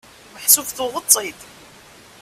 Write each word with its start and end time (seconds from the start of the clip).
Meḥsub 0.33 0.67
tuɣeḍ-tt-id? 0.71 1.39